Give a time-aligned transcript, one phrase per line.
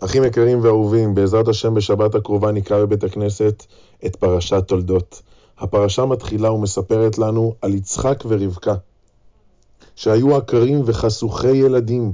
[0.00, 3.66] אחים יקרים ואהובים, בעזרת השם בשבת הקרובה נקרא בבית הכנסת
[4.06, 5.22] את פרשת תולדות.
[5.58, 8.74] הפרשה מתחילה ומספרת לנו על יצחק ורבקה,
[9.96, 12.12] שהיו עקרים וחשוכי ילדים,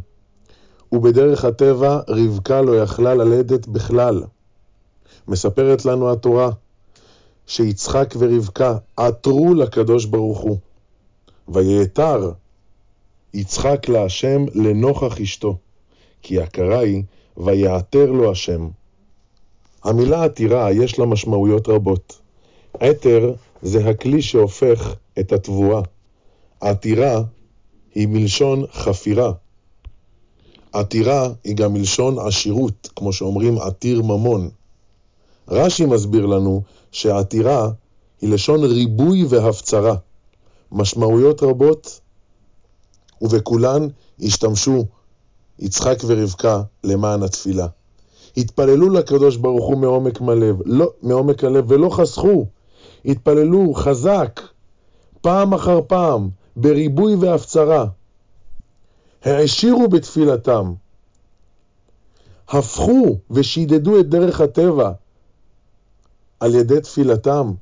[0.92, 4.22] ובדרך הטבע רבקה לא יכלה ללדת בכלל.
[5.28, 6.50] מספרת לנו התורה
[7.46, 10.56] שיצחק ורבקה עתרו לקדוש ברוך הוא,
[11.48, 12.32] ויעתר
[13.34, 15.56] יצחק להשם לנוכח אשתו,
[16.22, 17.02] כי הכרה היא
[17.44, 18.68] ויעתר לו השם.
[19.84, 22.18] המילה עתירה יש לה משמעויות רבות.
[22.80, 25.82] עתר זה הכלי שהופך את התבואה.
[26.60, 27.22] עתירה
[27.94, 29.32] היא מלשון חפירה.
[30.72, 34.50] עתירה היא גם מלשון עשירות, כמו שאומרים עתיר ממון.
[35.48, 37.70] רש"י מסביר לנו שעתירה
[38.20, 39.94] היא לשון ריבוי והפצרה.
[40.72, 42.00] משמעויות רבות,
[43.22, 43.88] ובכולן
[44.20, 44.84] השתמשו
[45.60, 47.66] יצחק ורבקה למען התפילה.
[48.36, 52.46] התפללו לקדוש ברוך הוא מעומק הלב, לא, מעומק הלב ולא חסכו.
[53.04, 54.40] התפללו חזק,
[55.20, 57.86] פעם אחר פעם, בריבוי והפצרה.
[59.22, 60.72] העשירו בתפילתם.
[62.48, 64.92] הפכו ושידדו את דרך הטבע
[66.40, 67.52] על ידי תפילתם,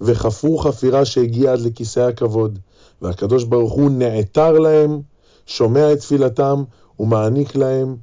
[0.00, 2.58] וחפרו חפירה שהגיעה עד לכיסא הכבוד,
[3.02, 5.00] והקדוש ברוך הוא נעתר להם,
[5.46, 6.64] שומע את תפילתם,
[7.00, 7.96] ומעניק להם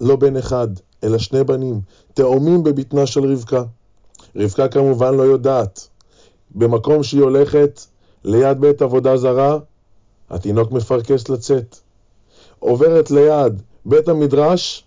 [0.00, 0.68] לא בן אחד,
[1.04, 1.80] אלא שני בנים,
[2.14, 3.62] תאומים בבטנה של רבקה.
[4.36, 5.88] רבקה כמובן לא יודעת.
[6.54, 7.80] במקום שהיא הולכת
[8.24, 9.58] ליד בית עבודה זרה,
[10.30, 11.76] התינוק מפרכס לצאת.
[12.58, 14.84] עוברת ליד בית המדרש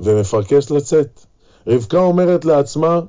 [0.00, 1.20] ומפרכס לצאת.
[1.66, 3.00] רבקה אומרת לעצמה,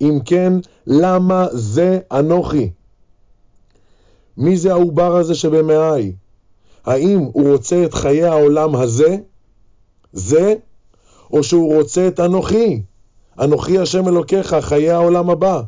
[0.00, 0.52] אם כן,
[0.86, 2.70] למה זה אנוכי?
[4.38, 6.12] מי זה העובר הזה שבמאי?
[6.84, 9.16] האם הוא רוצה את חיי העולם הזה,
[10.12, 10.54] זה,
[11.32, 12.82] או שהוא רוצה את אנוכי,
[13.40, 15.62] אנוכי השם אלוקיך, חיי העולם הבא.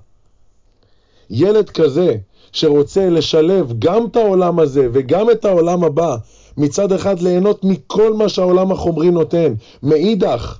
[1.30, 2.16] ילד כזה
[2.52, 6.16] שרוצה לשלב גם את העולם הזה וגם את העולם הבא,
[6.56, 10.58] מצד אחד ליהנות מכל מה שהעולם החומרי נותן, מאידך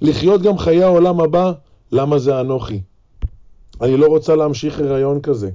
[0.00, 1.52] לחיות גם חיי העולם הבא,
[1.92, 2.80] למה זה אנוכי?
[3.80, 5.50] אני לא רוצה להמשיך הריון כזה.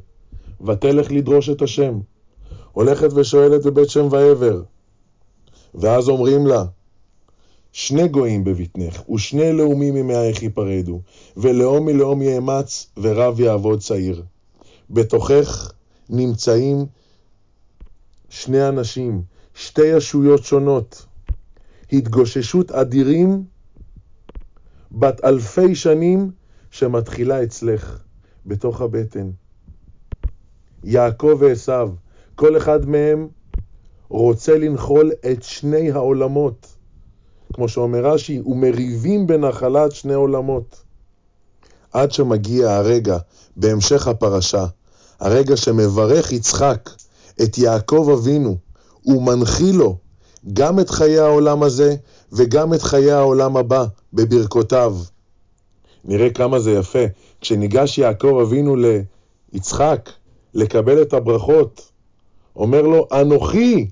[0.64, 2.00] ותלך לדרוש את השם.
[2.72, 4.62] הולכת ושואלת בבית שם ועבר.
[5.76, 6.66] ואז אומרים לה,
[7.72, 11.02] שני גויים בבטנך, ושני לאומים ממאייך ייפרדו,
[11.38, 14.24] ולאום מלאום יאמץ, ורב יעבוד צעיר.
[14.90, 15.72] בתוכך
[16.10, 16.86] נמצאים
[18.30, 19.24] שני אנשים,
[19.56, 21.06] שתי ישויות שונות,
[21.92, 23.44] התגוששות אדירים
[24.92, 26.32] בת אלפי שנים
[26.72, 28.00] שמתחילה אצלך,
[28.46, 29.32] בתוך הבטן.
[30.84, 31.88] יעקב ועשו,
[32.36, 33.28] כל אחד מהם
[34.10, 36.68] רוצה לנחול את שני העולמות.
[37.54, 40.84] כמו שאומר רש"י, ומריבים בנחלת שני עולמות.
[41.92, 43.18] עד שמגיע הרגע,
[43.56, 44.66] בהמשך הפרשה,
[45.20, 46.90] הרגע שמברך יצחק
[47.44, 48.58] את יעקב אבינו,
[49.06, 49.98] ומנחיל לו
[50.54, 51.96] גם את חיי העולם הזה
[52.32, 54.98] וגם את חיי העולם הבא בברכותיו.
[56.06, 57.06] נראה כמה זה יפה.
[57.42, 58.76] כשניגש יעקב אבינו
[59.54, 60.10] ליצחק
[60.54, 61.92] לקבל את הברכות,
[62.56, 63.88] אומר לו, אנוכי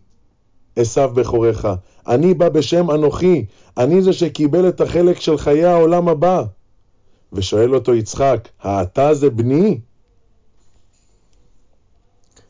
[0.75, 1.65] עשו בכורך,
[2.07, 3.45] אני בא בשם אנוכי,
[3.77, 6.43] אני זה שקיבל את החלק של חיי העולם הבא.
[7.33, 9.79] ושואל אותו יצחק, האתה זה בני?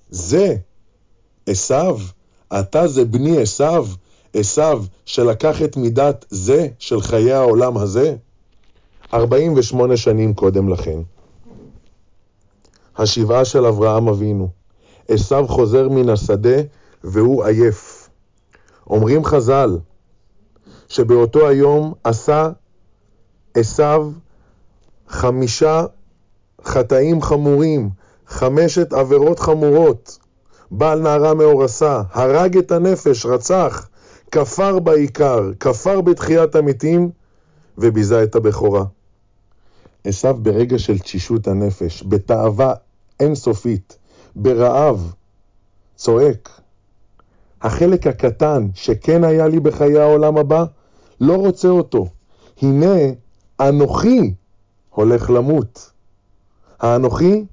[0.10, 0.56] זה
[1.46, 1.98] עשו?
[2.60, 3.86] אתה זה בני עשו?
[4.34, 8.16] עשו שלקח את מידת זה של חיי העולם הזה?
[9.14, 11.00] 48 שנים קודם לכן.
[13.02, 14.50] השבעה של אברהם אבינו.
[15.08, 16.62] עשו חוזר מן השדה
[17.04, 18.10] והוא עייף.
[18.90, 19.78] אומרים חז"ל
[20.88, 22.50] שבאותו היום עשה
[23.54, 24.12] עשו
[25.08, 25.86] חמישה
[26.64, 27.90] חטאים חמורים,
[28.28, 30.18] חמשת עבירות חמורות.
[30.72, 33.90] בעל נערה מאורסה, הרג את הנפש, רצח,
[34.32, 37.10] כפר בעיקר, כפר בתחיית המתים,
[37.78, 38.84] וביזה את הבכורה.
[40.04, 42.74] עשו ברגע של תשישות הנפש, בתאווה
[43.22, 43.98] אינסופית,
[44.36, 45.14] ברעב,
[45.96, 46.50] צועק.
[47.62, 50.66] החלק הקטן שכן היה לי בחיי העולם הבא,
[51.22, 52.08] לא רוצה אותו.
[52.62, 52.96] הנה,
[53.60, 54.34] אנוכי
[54.90, 55.92] הולך למות.
[56.80, 57.46] האנוכי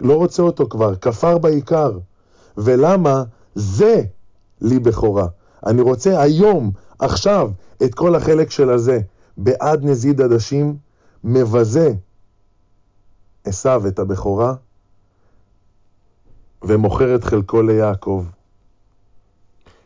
[0.00, 1.98] לא רוצה אותו כבר, כפר בעיקר.
[2.56, 3.22] ולמה?
[3.54, 4.02] זה
[4.60, 5.26] לי בכורה.
[5.66, 7.50] אני רוצה היום, עכשיו,
[7.82, 9.00] את כל החלק של הזה.
[9.36, 10.76] בעד נזיד עדשים,
[11.24, 11.92] מבזה
[13.44, 14.54] עשו את הבכורה,
[16.62, 18.24] ומוכר את חלקו ליעקב.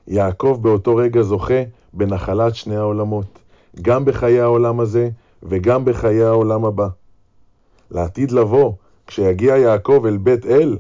[0.09, 1.63] יעקב באותו רגע זוכה
[1.93, 3.39] בנחלת שני העולמות,
[3.83, 5.09] גם בחיי העולם הזה
[5.43, 6.89] וגם בחיי העולם הבא.
[7.91, 8.73] לעתיד לבוא,
[9.07, 10.79] כשיגיע יעקב אל בית אל,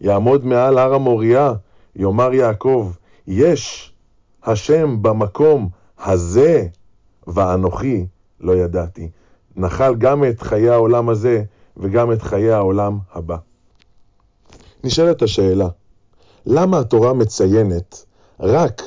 [0.00, 1.52] יעמוד מעל הר המוריה,
[1.96, 2.92] יאמר יעקב,
[3.26, 3.92] יש
[4.42, 6.66] השם במקום הזה,
[7.26, 8.06] ואנוכי
[8.40, 9.08] לא ידעתי.
[9.56, 11.42] נחל גם את חיי העולם הזה
[11.76, 13.36] וגם את חיי העולם הבא.
[14.84, 15.68] נשאלת השאלה,
[16.46, 18.04] למה התורה מציינת
[18.40, 18.82] רק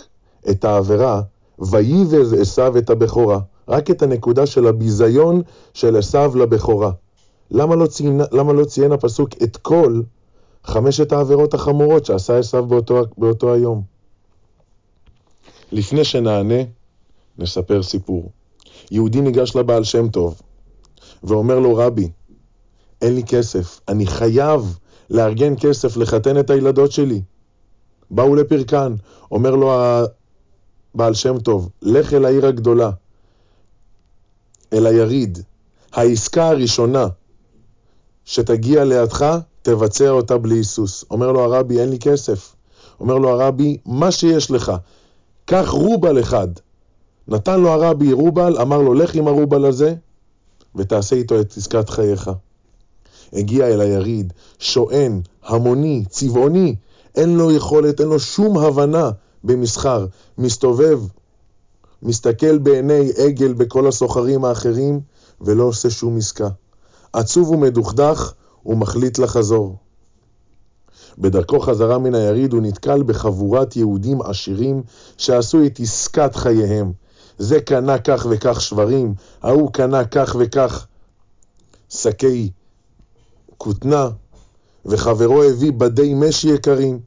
[0.50, 1.22] את העבירה
[1.60, 5.42] ויבז עשיו את הבכורה, רק את הנקודה של הביזיון
[5.74, 6.92] של עשיו לבכורה?
[7.52, 10.02] למה לא, ציין, למה לא ציין הפסוק את כל
[10.64, 13.82] חמשת העבירות החמורות שעשה עשיו באותו, באותו היום?
[15.72, 16.64] לפני שנענה,
[17.38, 18.32] נספר סיפור.
[18.92, 20.42] יהודי ניגש לבעל שם טוב
[21.24, 22.10] ואומר לו, רבי,
[23.02, 24.78] אין לי כסף, אני חייב
[25.10, 27.22] לארגן כסף לחתן את הילדות שלי.
[28.12, 28.96] באו לפרקן,
[29.32, 29.74] אומר לו
[30.94, 32.92] הבעל שם טוב, לך אל העיר הגדולה,
[34.74, 35.40] אל היריד.
[35.94, 37.08] העסקה הראשונה
[38.26, 41.06] שתגיע לידך, תבצע אותה בלי היסוס.
[41.12, 42.56] אומר לו הרבי, אין לי כסף.
[43.00, 44.72] אומר לו הרבי, מה שיש לך,
[45.46, 46.48] קח רובל אחד.
[47.28, 49.96] נתן לו הרבי רובל, אמר לו, לך עם הרובל הזה
[50.76, 52.30] ותעשה איתו את עסקת חייך.
[53.34, 56.76] הגיע אל היריד, שואן, המוני, צבעוני,
[57.16, 59.12] אין לו יכולת, אין לו שום הבנה
[59.44, 60.06] במסחר,
[60.38, 61.00] מסתובב,
[62.04, 65.00] מסתכל בעיני עגל בכל הסוחרים האחרים
[65.42, 66.50] ולא עושה שום עסקה.
[67.14, 68.34] עצוב ומדוכדך,
[68.64, 69.76] הוא מחליט לחזור.
[71.18, 74.84] בדרכו חזרה מן היריד הוא נתקל בחבורת יהודים עשירים
[75.18, 76.92] שעשו את עסקת חייהם.
[77.38, 80.88] זה קנה כך וכך שברים, ההוא קנה כך וכך
[81.90, 82.50] שקי
[83.58, 84.10] כותנה,
[84.86, 87.00] וחברו הביא בדי משי יקרים.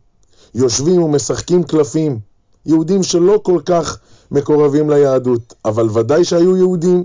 [0.55, 2.19] יושבים ומשחקים קלפים.
[2.67, 3.99] יהודים שלא כל כך
[4.31, 7.05] מקורבים ליהדות, אבל ודאי שהיו יהודים.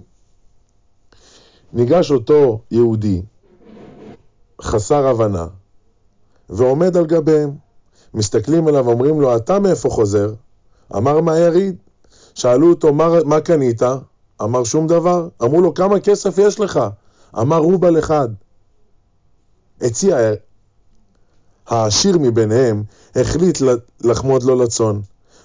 [1.74, 3.22] ניגש אותו יהודי,
[4.62, 5.48] חסר הבנה,
[6.50, 7.52] ועומד על גביהם.
[8.14, 10.34] מסתכלים עליו, אומרים לו, אתה מאיפה חוזר?
[10.96, 11.76] אמר מהיריד.
[12.36, 13.82] שאלו אותו, מה, מה קנית?
[14.42, 15.28] אמר שום דבר.
[15.44, 16.80] אמרו לו, כמה כסף יש לך?
[17.40, 18.30] אמר רובל אחד.
[19.86, 20.18] הציע
[21.68, 22.84] העשיר מביניהם,
[23.16, 23.62] החליט
[24.02, 25.02] לחמוד לו לצון.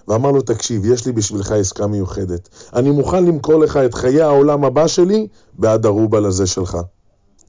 [0.09, 2.49] ואמר לו, תקשיב, יש לי בשבילך עסקה מיוחדת.
[2.75, 5.27] אני מוכן למכור לך את חיי העולם הבא שלי
[5.59, 6.79] בעד הרובל הזה שלך.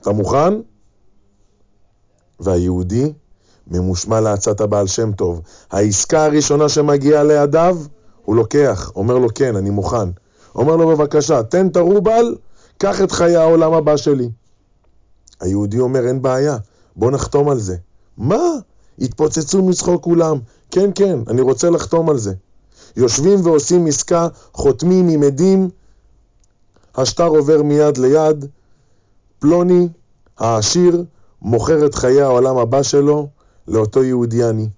[0.02, 0.54] אתה מוכן?
[2.40, 3.14] והיהודי
[3.68, 5.42] ממושמע לעצת הבעל שם טוב.
[5.72, 7.78] העסקה הראשונה שמגיעה לידיו,
[8.26, 10.10] הוא לוקח, אומר לו, כן, אני מוכן.
[10.56, 12.36] אומר לו, בבקשה, תן את הרובל,
[12.78, 14.30] קח את חיי העולם הבא שלי.
[15.40, 16.58] היהודי אומר, אין בעיה,
[16.96, 17.76] בוא נחתום על זה.
[18.18, 18.42] מה?
[19.00, 20.40] התפוצצו מצחוק כולם.
[20.72, 22.34] כן, כן, אני רוצה לחתום על זה.
[22.96, 25.70] יושבים ועושים עסקה, חותמים עם עדים,
[26.96, 28.46] השטר עובר מיד ליד,
[29.40, 29.88] פלוני,
[30.38, 31.04] העשיר,
[31.42, 33.28] מוכר את חיי העולם הבא שלו
[33.68, 34.70] לאותו יהודי עני.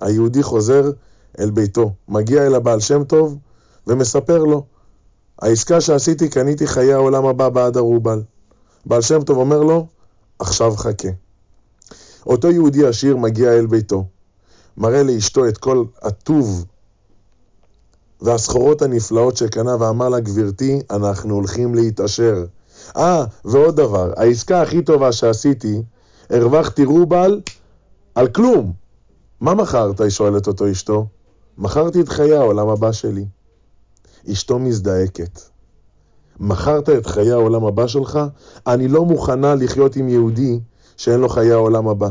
[0.00, 0.90] היהודי חוזר
[1.38, 3.38] אל ביתו, מגיע אל הבעל שם טוב
[3.86, 4.64] ומספר לו,
[5.38, 8.22] העסקה שעשיתי, קניתי חיי העולם הבא בעד הרובל.
[8.86, 9.86] בעל שם טוב אומר לו,
[10.38, 11.08] עכשיו חכה.
[12.26, 14.04] אותו יהודי עשיר מגיע אל ביתו,
[14.76, 16.64] מראה לאשתו את כל הטוב
[18.20, 22.44] והסחורות הנפלאות שקנה ואמר לה, גברתי, אנחנו הולכים להתעשר.
[22.96, 25.82] אה, ועוד דבר, העסקה הכי טובה שעשיתי,
[26.30, 27.40] הרווחתי רובל
[28.14, 28.72] על כלום.
[29.40, 30.00] מה מכרת?
[30.00, 31.06] היא שואלת אותו אשתו.
[31.58, 33.24] מכרתי את חיי העולם הבא שלי.
[34.32, 35.40] אשתו מזדעקת.
[36.40, 38.18] מכרת את חיי העולם הבא שלך?
[38.66, 40.60] אני לא מוכנה לחיות עם יהודי
[40.96, 42.08] שאין לו חיי העולם הבא.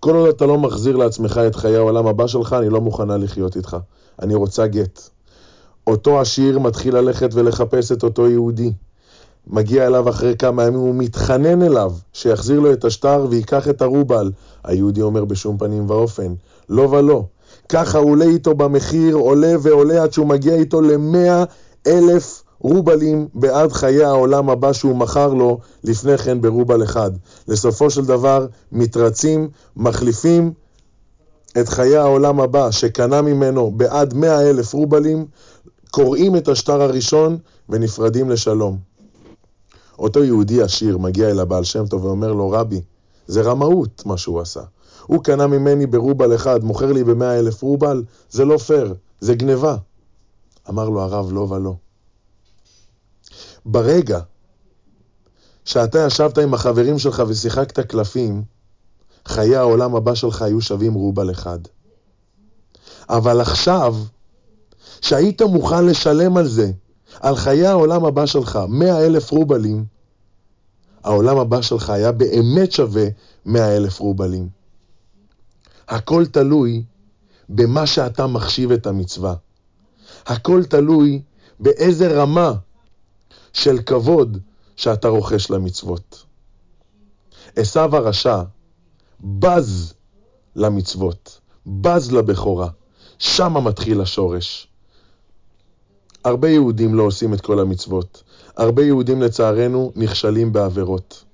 [0.00, 3.56] כל עוד אתה לא מחזיר לעצמך את חיי העולם הבא שלך, אני לא מוכנה לחיות
[3.56, 3.76] איתך.
[4.22, 5.00] אני רוצה גט.
[5.86, 8.72] אותו עשיר מתחיל ללכת ולחפש את אותו יהודי.
[9.46, 14.30] מגיע אליו אחרי כמה ימים, הוא מתחנן אליו שיחזיר לו את השטר וייקח את הרובל.
[14.64, 16.34] היהודי אומר בשום פנים ואופן,
[16.68, 17.24] לא ולא.
[17.68, 21.44] ככה עולה איתו במחיר, עולה ועולה עד שהוא מגיע איתו למאה
[21.86, 27.10] אלף רובלים בעד חיי העולם הבא שהוא מכר לו לפני כן ברובל אחד.
[27.48, 30.52] לסופו של דבר מתרצים, מחליפים
[31.60, 35.26] את חיי העולם הבא שקנה ממנו בעד מאה אלף רובלים,
[35.90, 37.38] קוראים את השטר הראשון
[37.68, 38.78] ונפרדים לשלום.
[39.98, 42.80] אותו יהודי עשיר מגיע אל הבעל שם טוב ואומר לו, רבי,
[43.26, 44.60] זה רמאות מה שהוא עשה.
[45.06, 49.76] הוא קנה ממני ברובל אחד, מוכר לי במאה אלף רובל, זה לא פייר, זה גניבה.
[50.70, 51.74] אמר לו הרב, לא ולא.
[53.66, 54.20] ברגע
[55.64, 58.42] שאתה ישבת עם החברים שלך ושיחקת קלפים,
[59.28, 61.58] חיי העולם הבא שלך היו שווים רובל אחד.
[63.08, 63.96] אבל עכשיו,
[65.00, 66.70] שהיית מוכן לשלם על זה,
[67.20, 69.84] על חיי העולם הבא שלך, מאה אלף רובלים,
[71.04, 73.04] העולם הבא שלך היה באמת שווה
[73.46, 74.48] מאה אלף רובלים.
[75.88, 76.84] הכל תלוי
[77.48, 79.34] במה שאתה מחשיב את המצווה.
[80.26, 81.22] הכל תלוי
[81.60, 82.52] באיזה רמה
[83.52, 84.38] של כבוד
[84.76, 86.24] שאתה רוכש למצוות.
[87.56, 88.42] עשו הרשע
[89.20, 89.94] בז
[90.56, 92.68] למצוות, בז לבכורה.
[93.18, 94.68] שם מתחיל השורש.
[96.24, 98.22] הרבה יהודים לא עושים את כל המצוות.
[98.56, 101.24] הרבה יהודים לצערנו נכשלים בעבירות.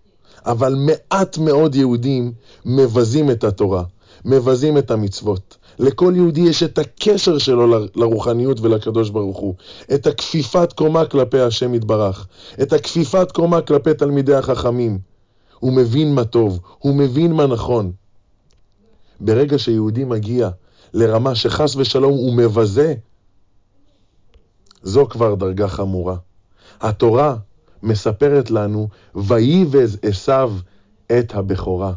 [0.47, 2.33] אבל מעט מאוד יהודים
[2.65, 3.85] מבזים את התורה,
[4.25, 5.57] מבזים את המצוות.
[5.79, 9.55] לכל יהודי יש את הקשר שלו לרוחניות ולקדוש ברוך הוא,
[9.95, 12.27] את הכפיפת קומה כלפי השם יתברך,
[12.63, 14.99] את הכפיפת קומה כלפי תלמידי החכמים.
[15.59, 17.93] הוא מבין מה טוב, הוא מבין מה נכון.
[19.21, 20.51] ברגע שיהודי מגיע
[20.95, 22.95] לרמה שחס ושלום הוא מבזה,
[24.83, 26.17] זו כבר דרגה חמורה.
[26.81, 27.37] התורה
[27.83, 30.53] מספרת לנו, ויבז עשיו
[31.19, 31.93] את הבכורה.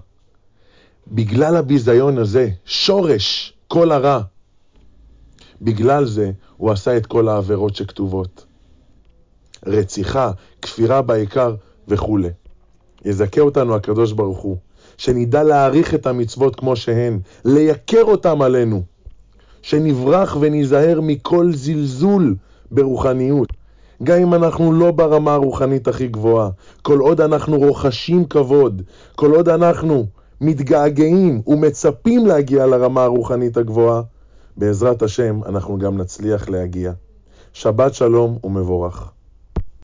[1.07, 4.21] בגלל הביזיון הזה, שורש כל הרע,
[5.61, 8.45] בגלל זה הוא עשה את כל העבירות שכתובות.
[9.65, 10.31] רציחה,
[10.61, 11.55] כפירה בעיקר
[11.87, 12.29] וכולי.
[13.05, 14.57] יזכה אותנו הקדוש ברוך הוא,
[14.97, 18.83] שנדע להעריך את המצוות כמו שהן, לייקר אותם עלינו,
[19.61, 22.35] שנברח וניזהר מכל זלזול
[22.71, 23.47] ברוחניות.
[24.03, 26.49] גם אם אנחנו לא ברמה הרוחנית הכי גבוהה,
[26.81, 28.81] כל עוד אנחנו רוכשים כבוד,
[29.15, 30.05] כל עוד אנחנו
[30.41, 34.01] מתגעגעים ומצפים להגיע לרמה הרוחנית הגבוהה,
[34.57, 36.91] בעזרת השם אנחנו גם נצליח להגיע.
[37.53, 39.11] שבת שלום ומבורך.